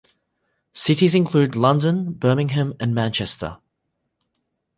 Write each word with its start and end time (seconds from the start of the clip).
Cities 0.73 1.13
include 1.13 1.55
London, 1.55 2.13
Birmingham, 2.13 2.73
and 2.79 2.95
Manchester. 2.95 3.59